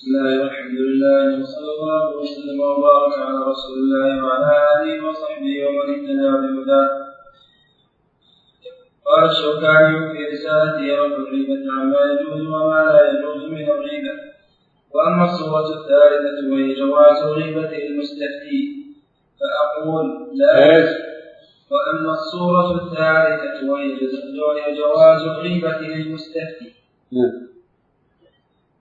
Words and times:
بسم 0.00 0.16
الله 0.16 0.40
والحمد 0.40 0.78
لله 0.80 1.40
وصلى 1.40 1.70
الله 1.76 2.16
وسلم 2.16 2.60
وبارك 2.60 3.18
على 3.18 3.38
رسول 3.52 3.78
الله 3.78 4.24
وعلى 4.24 4.50
آله 4.74 5.08
وصحبه 5.08 5.54
ومن 5.66 5.86
اهتدى 5.94 6.30
بهداه. 6.42 6.88
قال 9.06 9.24
الشوكاني 9.30 10.12
في 10.12 10.18
رسالته 10.32 10.86
رب 11.02 11.16
الغيبة 11.20 11.72
عما 11.76 12.00
يجوز 12.12 12.40
وما 12.46 12.80
لا 12.92 13.00
يجوز 13.10 13.44
من 13.52 13.66
الغيبة. 13.70 14.14
وأما 14.94 15.24
الصورة 15.24 15.68
الثالثة 15.78 16.52
وهي 16.52 16.74
جواز 16.74 17.24
غيبة 17.24 17.72
المستفتي 17.86 18.60
فأقول 19.40 20.06
لا. 20.34 20.84
وأما 21.70 22.12
الصورة 22.12 22.68
الثالثة 22.82 23.70
وهي 23.70 24.76
جواز 24.80 25.22
غيبة 25.22 25.80
المستفتي. 25.80 26.68
نعم. 27.12 27.49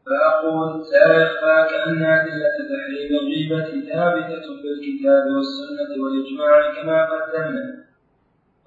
فأقول 0.10 0.84
لا 0.91 1.88
أن 1.88 2.04
أدلة 2.04 2.57
تحريم 2.71 3.10
الغيبة 3.21 3.70
ثابتة 3.93 4.46
في 4.61 4.68
الكتاب 4.75 5.24
والسنة 5.36 5.92
والإجماع 6.04 6.56
كما 6.75 6.97
قدمنا. 7.06 7.66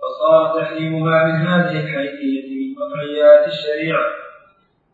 فصار 0.00 0.42
تحريمها 0.60 1.24
من 1.24 1.36
هذه 1.46 1.76
الحيثية 1.84 2.46
من 2.50 2.74
قطعيات 2.74 3.46
الشريعة 3.46 4.06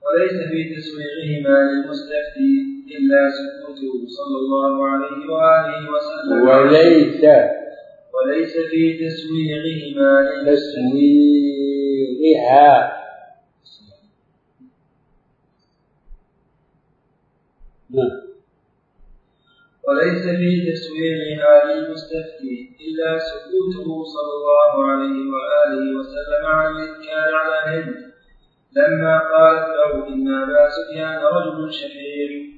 وليس 0.05 0.36
في 0.50 0.60
تسويغهما 0.74 1.56
للمستفتي 1.69 2.52
إلا 2.96 3.22
سكوته 3.38 3.92
صلى 4.19 4.36
الله 4.42 4.72
عليه 4.88 5.20
وآله 5.33 5.80
وسلم. 5.92 6.48
وليس. 6.48 7.24
وليس 8.14 8.55
في 8.70 8.83
تسويغهما 9.05 10.12
تسويغها. 10.46 11.78
نعم. 17.91 18.28
وليس 19.88 20.25
في 20.41 20.72
تسويغها 20.72 21.64
للمستفتي 21.64 22.77
إلا 22.80 23.19
سكوته 23.19 24.05
صلى 24.05 24.33
الله 24.39 24.84
عليه 24.84 25.19
وآله 25.33 25.98
وسلم 25.98 26.47
عن 26.47 26.77
الإنكار 26.77 27.34
على 27.34 27.55
الهند. 27.58 27.97
لما 28.77 29.19
قالت 29.19 29.69
له 29.78 30.08
إن 30.08 30.28
أبا 30.42 30.69
سفيان 30.69 31.19
رجل 31.22 31.72
شحيح 31.72 32.48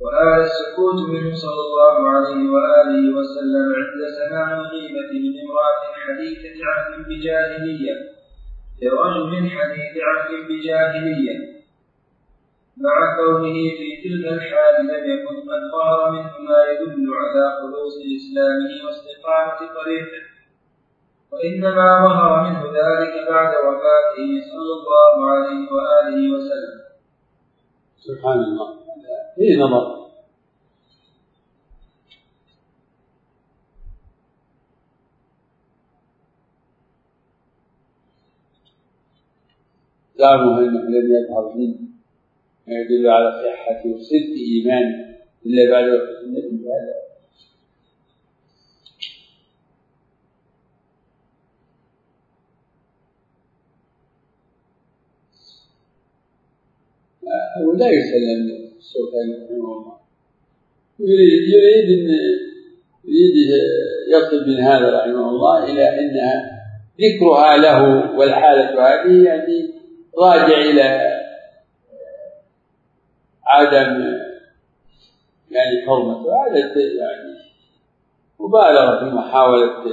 وهذا 0.00 0.44
السكوت 0.44 1.08
منه 1.08 1.34
صلى 1.34 1.60
الله 1.66 2.08
عليه 2.08 2.50
وآله 2.50 3.16
وسلم 3.16 3.66
عند 3.78 4.00
سماع 4.18 4.60
الغيبة 4.60 5.10
من 5.24 5.34
امرأة 5.44 5.82
حديثة 6.04 6.64
عهد 6.64 7.08
بجاهلية. 7.08 7.94
لرجل 8.82 9.50
حديث 9.50 9.92
عهد 10.08 10.30
بجاهلية. 10.48 11.61
مع 12.86 13.16
كونه 13.16 13.56
في 13.78 13.88
تلك 14.02 14.24
الحال 14.32 14.74
لم 14.86 15.04
يكن 15.12 15.36
قد 15.50 15.62
ظهر 15.72 16.10
منه 16.10 16.32
ما 16.48 16.60
يدل 16.70 17.06
على 17.20 17.44
خلوص 17.60 17.94
إسلامه 18.18 18.72
واستقامة 18.86 19.58
طريقه. 19.78 20.22
وإنما 21.32 21.86
ظهر 22.06 22.30
منه 22.44 22.62
ذلك 22.64 23.28
بعد 23.28 23.52
وفاته 23.66 24.30
صلى 24.50 24.72
الله 24.78 25.30
عليه 25.30 25.62
وآله 25.72 26.34
وسلم. 26.34 26.80
سبحان 27.96 28.38
الله. 28.38 28.68
في 29.36 29.56
نظر؟ 29.56 30.02
زعموا 40.18 40.58
انه 40.58 40.80
لم 40.80 41.06
يظهر 41.16 41.54
منه. 41.56 41.91
يدل 42.80 43.08
على 43.08 43.32
صحة 43.44 43.90
وصدق 43.90 44.34
إيمانه 44.50 45.16
إلا 45.46 45.70
بعد 45.70 45.84
وفاة 45.84 46.20
النبي 46.24 46.64
هذا 46.64 47.02
هو 57.58 57.72
لا 57.72 57.88
يسلم 57.88 58.70
الشوكاني 58.78 59.34
رحمه 59.44 59.72
الله 59.72 59.96
يريد 60.98 61.42
يريد 61.48 61.98
ان 61.98 62.10
يريد 63.04 63.36
يصل 64.08 64.48
من 64.48 64.60
هذا 64.60 64.90
رحمه 64.90 65.28
الله 65.30 65.72
إلى 65.72 66.00
إنها 66.00 66.62
ذكرها 67.00 67.56
له 67.56 68.10
والحالة 68.18 68.70
هذه 68.70 69.24
يعني 69.24 69.70
راجع 70.18 70.60
إلى 70.60 71.11
عدم 73.52 74.02
يعني 75.50 75.86
حرمته 75.86 76.46
هذا 76.46 76.58
يعني 76.80 77.38
مبالغة 78.40 78.98
في 78.98 79.16
محاولة 79.16 79.84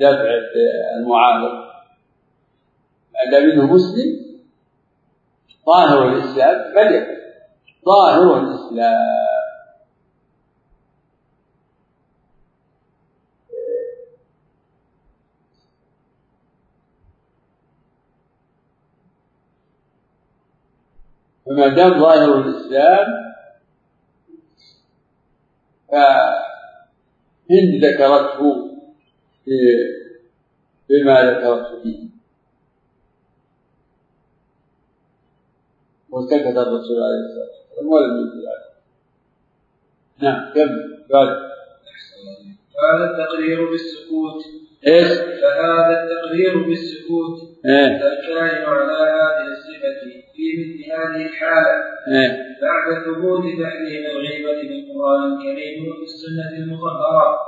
دفع 0.00 0.30
المعارض 0.96 1.72
ما 3.32 3.40
منه 3.40 3.74
مسلم 3.74 4.22
ظاهر 5.66 6.08
الإسلام 6.08 6.74
فليكن. 6.74 7.16
ظاهر 7.86 8.38
الإسلام. 8.38 9.31
فما 21.46 21.68
دام 21.68 22.00
ظاهر 22.00 22.38
الإسلام 22.38 23.06
فهند 25.88 27.84
ذكرته 27.84 28.72
بما 30.88 31.22
ذكرته 31.30 31.82
فيه. 31.82 32.08
وسكت 36.10 36.56
الرسول 36.56 37.02
عليه 37.02 37.20
الصلاة 37.24 37.50
والسلام 37.50 37.88
ولم 37.88 38.14
عليه 38.16 38.72
نعم 40.22 40.52
كم 40.54 40.70
قال. 41.12 41.28
هذا 42.82 43.04
التقرير 43.10 43.70
بالسكوت. 43.70 44.44
إيش؟ 44.86 45.08
فهذا 45.18 46.02
التقرير 46.02 46.66
بالسكوت. 46.66 47.38
إيه. 47.64 47.96
الكائن 47.96 48.64
على 48.64 48.92
هذه 48.92 49.51
هذه 51.02 51.26
الحالة. 51.26 51.74
إيه. 52.08 52.30
بعد 52.62 53.04
ثبوت 53.04 53.42
تحريم 53.62 54.04
الغيبة 54.10 54.62
بالقرآن 54.68 55.32
الكريم 55.32 55.88
وفي 55.88 56.02
السنة 56.02 56.50
المطهرة 56.58 57.38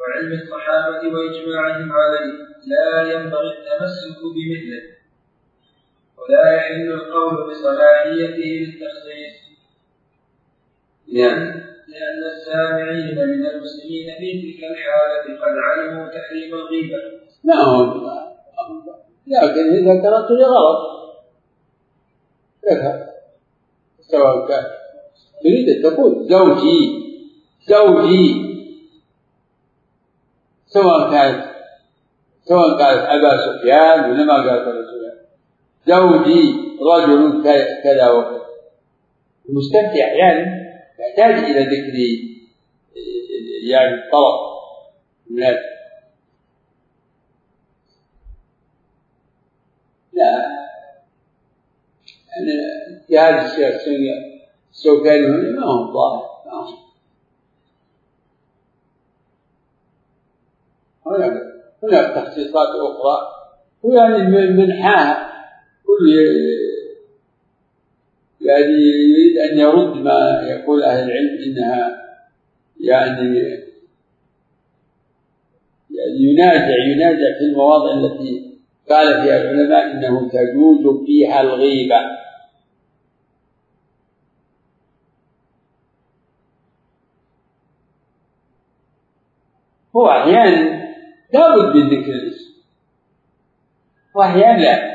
وعلم 0.00 0.32
الصحابة 0.32 1.02
وإجماعهم 1.14 1.92
عليه 1.92 2.32
لا 2.72 3.12
ينبغي 3.12 3.50
التمسك 3.58 4.18
بمثله. 4.34 4.82
ولا 6.18 6.52
يحل 6.56 6.92
القول 6.92 7.50
بصلاحيته 7.50 8.50
للتخصيص. 8.60 9.36
نعم 11.12 11.62
لأن 11.92 12.22
السامعين 12.34 13.14
من 13.14 13.46
المسلمين 13.46 14.06
في 14.18 14.42
تلك 14.42 14.70
الحالة 14.70 15.40
قد 15.42 15.54
علموا 15.66 16.08
تحريم 16.08 16.54
الغيبة. 16.54 16.98
نعم 17.44 18.02
لكن 19.26 19.60
إذا 19.60 19.92
ذكرته 19.94 20.34
لغرض 20.34 21.01
ذكر 22.70 23.06
سواء 24.00 24.48
كان. 24.48 24.64
تريد 25.42 25.68
أن 25.68 25.82
تقول 25.82 26.26
زوجي 26.28 27.02
زوجي. 27.68 28.52
سواء 30.66 31.10
كانت 31.10 31.52
سواء 32.44 32.68
قالت 32.78 33.00
أبا 33.00 33.36
سفيان 33.36 34.10
ولا 34.10 34.24
ما 34.24 34.34
قالت 34.34 34.68
أبا 34.68 34.82
سفيان. 34.82 35.16
زوجي 35.86 36.54
رجل 36.80 37.42
كذا 37.84 38.10
وكذا. 38.10 38.46
المستمتع 39.48 40.12
يعني 40.12 40.62
يحتاج 41.00 41.44
إلى 41.44 41.60
ذكر 41.60 41.96
يعني 43.70 43.94
الطلب 43.94 44.40
من 45.30 45.42
هذا. 45.42 45.58
لا. 50.12 50.62
يعني 52.36 52.52
اجتهاد 52.96 53.44
الشيخ 53.44 53.82
الشوكاني 54.72 55.26
هنا 55.26 55.60
ما 55.60 55.66
هو 55.66 55.92
ظاهر 55.92 56.22
ما 56.46 56.52
هو. 56.52 56.82
هناك 61.06 61.42
هناك 61.82 62.14
تخصيصات 62.14 62.68
أخرى 62.68 63.28
ويعني 63.82 64.22
من 64.22 64.56
منحاها 64.56 65.32
كل 65.86 66.08
يعني 68.40 68.72
يريد 68.82 69.38
أن 69.38 69.58
يرد 69.58 69.96
ما 69.96 70.42
يقول 70.48 70.82
أهل 70.82 71.10
العلم 71.10 71.42
إنها 71.42 72.02
يعني 72.80 73.38
يعني 75.90 76.18
ينازع 76.18 76.76
ينازع 76.94 77.38
في 77.38 77.44
المواضع 77.44 77.94
التي 77.94 78.51
قال 78.90 79.22
في 79.22 79.36
العلماء 79.36 79.90
إنه 79.90 80.28
تجوز 80.28 81.06
فيها 81.06 81.40
الغيبة. 81.40 81.96
هو 89.96 90.08
أحيانا 90.10 90.82
لابد 91.32 91.76
من 91.76 91.86
ذكر 91.88 92.12
الاسم. 92.12 92.52
وأحيانا 94.14 94.62
لا. 94.62 94.92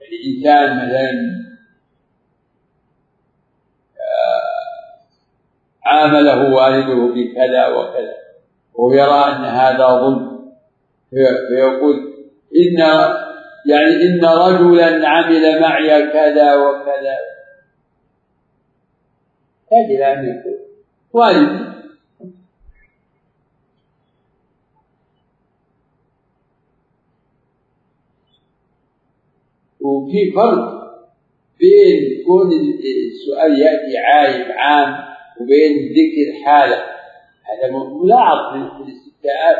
يعني 0.00 0.16
الانسان 0.22 0.76
مثلا 0.76 1.39
عامله 6.00 6.54
والده 6.54 7.14
بكذا 7.14 7.66
وكذا. 7.68 8.14
وهو 8.74 8.92
يرى 8.92 9.36
أن 9.36 9.44
هذا 9.44 9.86
ظلم. 9.86 10.40
فيقول 11.10 11.96
إن 12.56 12.78
يعني 13.66 13.92
إن 14.02 14.24
رجلا 14.24 15.08
عمل 15.08 15.60
معي 15.60 16.12
كذا 16.12 16.54
وكذا. 16.54 17.16
يجب 19.72 20.00
أن 20.00 20.24
يكون 20.24 20.58
والدي. 21.12 21.70
وفي 29.80 30.32
فرق 30.32 30.80
بين 31.58 32.24
كون 32.26 32.50
السؤال 32.52 33.60
يأتي 33.60 33.98
عايم 33.98 34.52
عام 34.52 35.09
وبين 35.40 35.72
ذكر 35.92 36.44
حالة. 36.44 36.76
هذا 37.50 37.72
ملاحظ 37.72 38.76
في 38.76 38.82
الاستفتاءات 38.82 39.56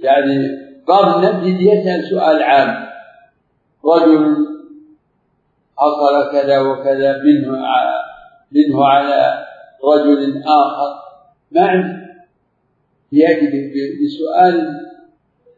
يعني 0.00 0.58
بعض 0.88 1.24
الناس 1.24 1.60
يسأل 1.60 2.10
سؤال 2.10 2.42
عام. 2.42 2.90
رجل 3.84 4.36
حصل 5.78 6.32
كذا 6.32 6.60
وكذا 6.60 7.18
منه 7.18 7.58
منه 8.52 8.86
على 8.86 9.46
رجل 9.84 10.42
آخر. 10.42 11.02
ما 11.50 11.66
عنده 11.66 12.00
يأتي 13.12 13.72
بسؤال 14.04 14.80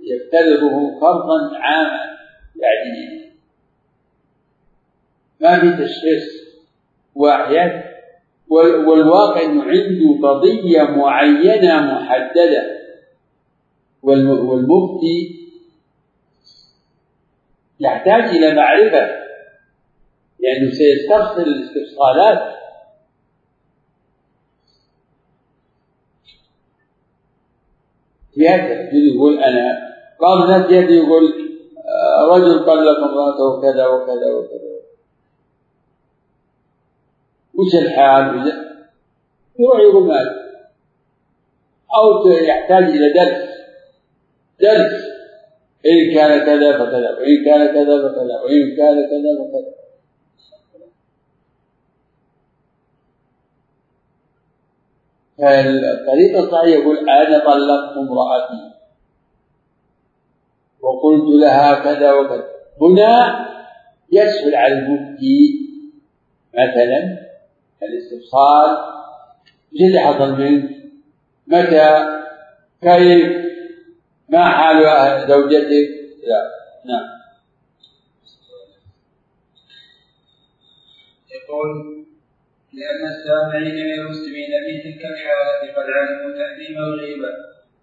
يفترضه 0.01 1.01
فرضا 1.01 1.59
عاما. 1.59 2.13
يعني 2.57 3.33
ما 5.41 5.61
في 5.61 5.85
تشخيص 5.85 6.53
واحد. 7.15 7.92
والواقع 8.87 9.43
إنه 9.43 9.63
عنده 9.63 10.29
قضية 10.29 10.83
معينة 10.83 11.81
محددة. 11.81 12.83
والمفتي 14.03 15.49
يحتاج 17.81 18.23
إلى 18.23 18.55
معرفة. 18.55 19.23
لأنه 20.41 20.71
سيستفصل 20.71 21.43
الاستفصالات. 21.43 22.53
يأتي. 28.37 29.15
يقول 29.15 29.39
أنا 29.39 29.93
الناس 30.45 30.71
يأتي 30.71 30.93
يقول 30.93 31.23
رجل 32.31 32.67
طلق 32.67 32.99
امرأته 32.99 33.61
كذا 33.63 33.87
وكذا 33.87 34.33
وكذا. 34.33 34.72
وش 37.55 37.75
الحال؟ 37.75 38.53
يقول 39.59 40.07
مال 40.09 40.43
أو 41.97 42.29
يحتاج 42.29 42.85
إلى 42.85 43.13
درس. 43.13 43.49
درس. 44.61 45.13
إن 45.87 46.15
كان 46.15 46.47
كذا 46.47 46.73
فكذا 46.73 47.11
وإن 47.19 47.45
كان 47.45 47.67
كذا 47.67 48.09
فكذا 48.09 48.41
وإن 48.45 48.77
كان 48.77 48.95
كذا 49.11 49.31
فكذا. 49.39 49.73
فالطريقة 55.39 56.39
الصحيحة 56.39 56.81
يقول 56.81 56.99
أنا 56.99 57.39
طلقت 57.39 57.97
امرأتي. 57.97 58.73
وقلت 60.81 61.43
لها 61.43 61.85
كذا 61.85 62.13
وكذا. 62.13 62.45
هنا 62.81 63.47
يسهل 64.13 64.55
على 64.55 64.73
المفتي 64.73 65.63
مثلا 66.55 67.32
الاستفصال 67.83 68.93
حصل 70.01 70.33
منك؟ 70.41 70.71
متى؟ 71.47 71.89
كيف؟ 72.83 73.43
ما 74.29 74.45
حال 74.49 74.83
زوجتك؟ 75.29 75.89
لا 76.27 76.43
نعم 76.85 77.23
يقول 81.35 82.03
لأن 82.73 83.03
السامعين 83.15 83.75
من 83.75 84.01
المسلمين 84.01 84.51
في 84.67 84.83
تلك 84.83 85.05
الحالة 85.05 85.73
قد 85.77 85.87
علموا 85.91 86.33
تحريم 86.39 86.79
الغيبة 86.79 87.29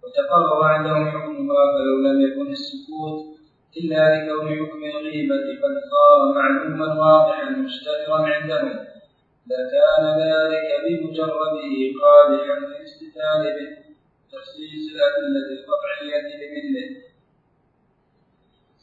وتقرر 0.02 0.64
عندهم 0.64 1.10
حكمها 1.10 1.64
فلو 1.74 1.96
لم 2.06 2.20
يكن 2.20 2.52
السكوت 2.52 3.40
إلا 3.76 4.02
لكون 4.14 4.48
حكم 4.48 4.84
الغيبة 4.84 5.34
قد 5.62 5.74
صار 5.92 6.34
معلوما 6.34 7.00
واضحا 7.00 7.50
مشتهرا 7.50 8.26
عندهم 8.26 8.86
لكان 9.50 10.04
ذلك 10.24 10.68
بمجرده 10.84 11.74
قادحا 12.02 12.54
في 12.60 12.76
الاستدلال 12.78 13.42
به 13.56 13.76
تخصيص 14.32 14.84
الأدلة 14.94 15.46
القطعية 15.60 16.22
بمثله 16.22 16.88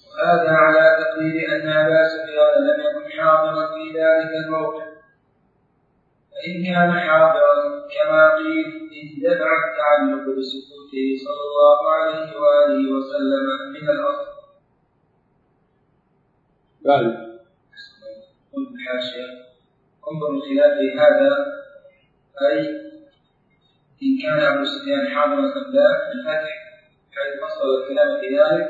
وهذا 0.07 0.51
على 0.51 1.03
تقدير 1.03 1.55
أن 1.55 1.67
أبا 1.67 2.07
سفيان 2.07 2.63
لم 2.67 2.79
يكن 2.81 3.11
حاضرا 3.19 3.67
في 3.67 3.99
ذلك 3.99 4.31
الموقف 4.45 4.87
فإن 6.31 6.65
كان 6.65 6.99
حاضرا 6.99 7.87
كما 7.95 8.35
قيل 8.35 8.65
اندفع 9.03 9.51
التعلق 9.67 10.37
بسكوته 10.37 11.07
صلى 11.25 11.43
الله 11.49 11.91
عليه 11.91 12.39
وآله 12.39 12.91
وسلم 12.91 13.45
من 13.73 13.89
الأصل. 13.89 14.27
بل 16.81 17.27
قلت 18.53 18.69
الحاشية 18.75 19.46
انظر 20.11 20.31
من 20.31 20.41
خلاف 20.41 20.73
هذا. 21.01 21.57
أي 22.41 22.87
إن 24.03 24.11
كان 24.23 24.39
أبو 24.39 24.63
سفيان 24.65 25.07
حاضرا 25.07 25.39
أم 25.39 25.73
لا 25.73 26.11
الفتح 26.13 26.53
حيث 27.11 27.33
فصل 27.43 27.67
الكلام 27.77 28.19
في 28.21 28.27
ذلك 28.39 28.69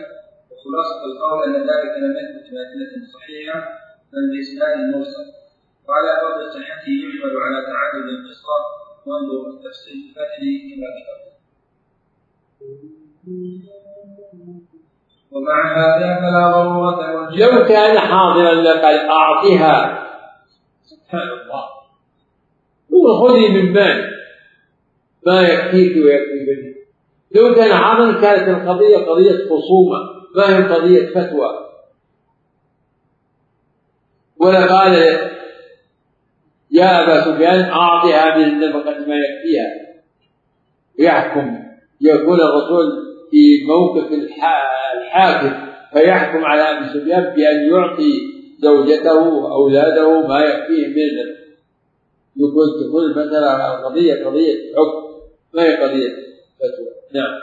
وخلاصة 0.51 1.05
القول 1.05 1.43
أن 1.43 1.61
ذلك 1.61 1.93
لم 2.03 2.13
يثبت 2.17 2.45
بأدلة 2.51 2.93
صحيحة 3.13 3.59
بل 4.13 4.23
بإسناد 4.31 4.95
مرسل 4.95 5.27
وعلى 5.87 6.11
فرض 6.21 6.49
صحته 6.55 6.91
يحمل 7.05 7.37
على 7.45 7.65
تعدد 7.65 8.07
القصة 8.15 8.57
وانظر 9.05 9.49
التفسير 9.49 9.93
الفتح 9.93 10.37
كما 10.69 10.87
ذكرت 10.95 11.27
ومع 15.31 15.77
هذا 15.77 16.15
فلا 16.21 16.51
ضرورة 16.51 17.29
لو 17.29 17.65
كان 17.65 17.99
حاضرا 17.99 18.53
لقال 18.53 19.09
أعطها. 19.09 20.06
سبحان 21.07 21.27
الله 21.27 21.65
قل 22.91 23.27
خذي 23.27 23.49
من 23.49 23.73
مال 23.73 24.11
ما 25.27 25.41
يكفيك 25.41 25.95
ويكفي 26.05 26.45
بني 26.47 26.75
لو 27.35 27.55
كان 27.55 27.73
حاضرا 27.73 28.21
كانت 28.21 28.47
القضية 28.47 28.97
قضية 28.97 29.45
خصومة 29.45 29.99
ما 30.35 30.49
هي 30.57 30.63
قضية 30.63 31.09
فتوى 31.09 31.67
ولا 34.37 34.65
قال 34.65 34.93
يا 36.71 37.03
أبا 37.03 37.21
سفيان 37.21 37.59
أعطها 37.69 38.37
من 38.37 38.43
النفقة 38.43 38.99
ما 39.07 39.15
يكفيها 39.15 39.67
ويحكم 40.99 41.59
يكون 42.01 42.39
الرسول 42.41 42.85
في 43.31 43.65
موقف 43.67 44.11
الحاكم 44.11 45.67
فيحكم 45.93 46.45
على 46.45 46.61
أبي 46.61 46.89
سفيان 46.89 47.23
بأن 47.35 47.69
يعطي 47.71 48.36
زوجته 48.57 49.27
وأولاده 49.27 50.27
ما 50.27 50.39
يكفيه 50.39 50.87
من 50.87 51.01
النفقة 51.01 51.47
يقول 52.37 52.67
تقول 52.79 53.11
مثلا 53.11 53.79
القضية 53.79 54.25
قضية 54.25 54.73
حكم. 54.75 55.07
ما 55.53 55.63
هي 55.63 55.75
قضية 55.75 56.09
فتوى؟ 56.59 56.87
نعم. 57.13 57.39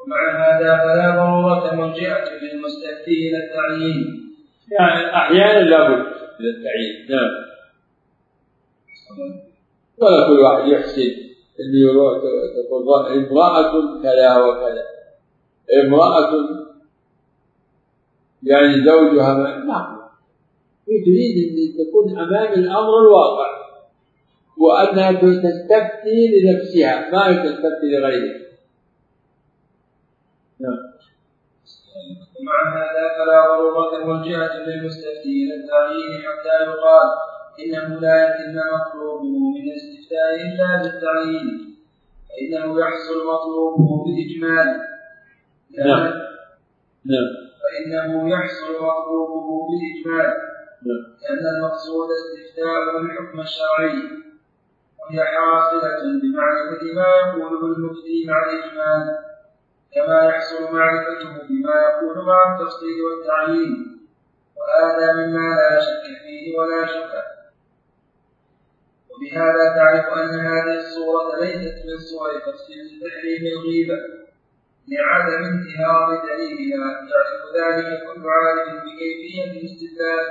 ومع 0.00 0.20
هذا 0.46 0.76
فلا 0.76 1.10
ضرورة 1.10 1.74
مرجعة 1.74 2.24
للمستفتي 2.42 3.28
إلى 3.28 3.38
التعيين. 3.44 4.30
يعني 4.70 5.14
أحيانا 5.16 5.68
لابد 5.68 6.06
من 6.40 6.46
التعيين. 6.46 7.06
نعم. 7.10 7.50
ولا 9.98 10.26
كل 10.26 10.40
واحد 10.40 10.68
يحسن 10.68 11.10
انه 11.60 11.78
يروح 11.90 12.18
تقول 12.68 13.06
امرأة 13.12 14.02
كذا 14.02 14.36
وكذا. 14.36 14.82
امرأة 15.84 16.30
يعني 18.42 18.84
زوجها 18.84 19.34
ما 19.34 20.00
هي 20.88 21.04
تريد 21.04 21.36
أن 21.48 21.86
تكون 21.86 22.18
أمام 22.18 22.52
الأمر 22.52 23.00
الواقع 23.00 23.60
وأنها 24.58 25.12
تستفتي 25.12 26.28
لنفسها 26.34 27.10
ما 27.10 27.44
تستفتي 27.44 27.86
لغيرها. 27.86 28.40
نعم. 30.60 30.90
ومع 32.40 32.76
هذا 32.76 33.04
فلا 33.18 33.56
ضرورة 33.56 34.04
موجهة 34.04 34.66
للمستفتي 34.66 35.44
إلى 35.44 35.54
التعيين 35.54 36.22
حتى 36.22 36.64
يقال 36.64 37.08
إنه 37.60 38.00
لا 38.00 38.24
يتم 38.24 38.56
مطلوبه 38.74 39.50
من 39.50 39.62
الاستفتاء 39.62 40.34
إلا 40.34 40.82
بالتعيين 40.82 41.76
فإنه 42.28 42.80
يحصل 42.80 43.26
مطلوبه 43.32 44.04
بالإجمال. 44.04 44.80
نعم. 45.78 46.12
نعم. 47.04 47.49
فإنه 47.80 48.30
يحصل 48.30 48.72
مطلوبه 48.72 49.68
بالإجمال 49.68 50.34
نعم. 50.86 51.02
لأن 51.22 51.56
المقصود 51.56 52.08
استفتاء 52.10 53.00
الحكم 53.00 53.40
الشرعي 53.40 54.02
وهي 55.00 55.24
حاصلة 55.24 56.20
بمعرفة 56.22 56.82
ما 56.94 57.06
يقوله 57.16 57.66
المفتي 57.66 58.26
مع 58.26 58.42
الإجمال 58.44 59.18
كما 59.94 60.24
يحصل 60.24 60.74
معرفته 60.74 61.48
بما 61.48 61.74
يكون 61.88 62.26
مع 62.26 62.54
التفصيل 62.54 63.02
والتعيين 63.02 64.00
وهذا 64.56 65.12
مما 65.12 65.48
لا 65.54 65.80
شك 65.80 66.22
فيه 66.22 66.58
ولا 66.58 66.86
شك 66.86 67.24
وبهذا 69.10 69.74
تعرف 69.76 70.18
أن 70.18 70.40
هذه 70.40 70.76
الصورة 70.76 71.40
ليست 71.40 71.86
من 71.86 71.98
صور 71.98 72.30
تفصيل 72.38 73.00
تحريم 73.00 73.58
الغيبة 73.58 74.20
لعدم 74.90 75.42
انتهاض 75.44 76.08
دليلها 76.26 76.90
يعرف 77.10 77.42
ذلك 77.58 77.88
كل 78.06 78.22
عالم 78.28 78.78
بكيفية 78.84 79.44
الاستدلال. 79.44 80.26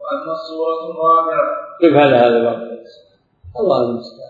وأما 0.00 0.32
الصورة 0.32 0.90
الرابعة. 0.90 1.48
كيف 1.80 1.94
هذا 1.94 2.16
هذا 2.16 2.38
الله 3.60 3.90
المستعان. 3.90 4.28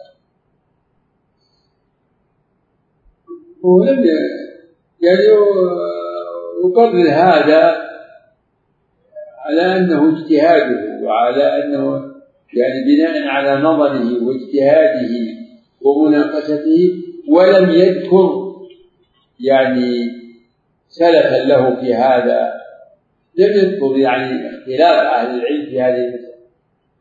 ولم 3.62 4.04
يعني 5.00 5.22
يقرر 6.64 7.08
هذا 7.08 7.88
على 9.38 9.76
أنه 9.76 10.18
اجتهاده 10.18 11.04
وعلى 11.04 11.64
أنه 11.64 12.08
يعني 12.54 12.84
بناء 12.86 13.28
على 13.28 13.62
نظره 13.62 14.26
واجتهاده 14.26 15.14
ومناقشته 15.82 17.02
ولم 17.28 17.70
يذكر 17.70 18.47
يعني 19.40 20.18
سلفا 20.88 21.36
له 21.36 21.80
في 21.80 21.94
هذا. 21.94 22.52
لم 23.38 23.52
يذكر 23.52 23.96
يعني 23.96 24.48
اختلاف 24.48 25.06
أهل 25.06 25.38
العلم 25.38 25.66
في 25.66 25.80
هذه 25.82 25.96
المسألة. 25.96 26.34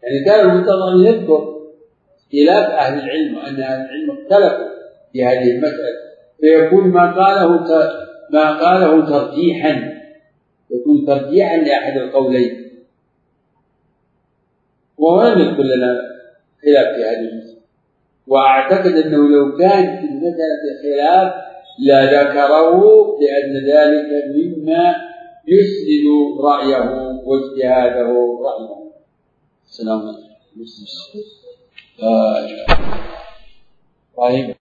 يعني 0.03 0.25
كان 0.25 0.49
المفترض 0.49 0.81
أن 0.95 1.05
يذكر 1.05 1.57
اختلاف 2.17 2.71
أهل 2.71 2.99
العلم 2.99 3.37
وأن 3.37 3.61
أهل 3.61 3.85
العلم 3.85 4.11
اختلفوا 4.11 4.67
في 5.13 5.25
هذه 5.25 5.51
المسألة. 5.51 5.97
فيكون 6.41 6.87
ما 6.87 7.11
قاله 7.11 7.65
ما 8.29 8.59
قاله 8.59 9.05
ترجيحا. 9.05 9.93
يكون 10.71 11.05
ترجيحا 11.07 11.57
لأحد 11.57 11.97
القولين. 11.97 12.71
وهو 14.97 15.27
لم 15.27 15.39
يذكر 15.39 15.63
لنا 15.63 16.01
خلاف 16.63 16.95
في 16.95 17.03
هذه 17.03 17.29
المسألة. 17.29 17.57
وأعتقد 18.27 18.91
أنه 18.91 19.29
لو 19.29 19.57
كان 19.57 19.97
في 19.97 20.03
المسألة 20.03 20.81
خلاف 20.83 21.46
لذكره 21.79 22.81
لأن 23.21 23.53
ذلك 23.71 24.09
مما 24.35 24.95
يسند 25.47 26.05
رأيه 26.39 26.89
واجتهاده 27.25 28.09
رحمه 28.45 28.91
السلام 29.69 29.99
عليكم. 29.99 30.27
طيب 34.17 34.55